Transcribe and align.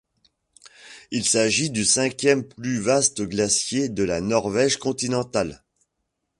Il 1.11 1.25
s'agit 1.29 1.69
du 1.69 1.85
cinquième 1.85 2.43
plus 2.47 2.79
vaste 2.79 3.21
glacier 3.21 3.87
de 3.87 4.01
la 4.03 4.19
Norvège 4.19 4.77
continentale. 4.77 5.63